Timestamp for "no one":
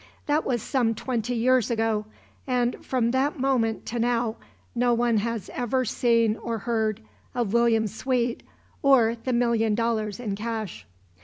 4.73-5.17